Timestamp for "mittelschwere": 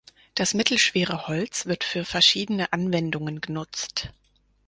0.55-1.27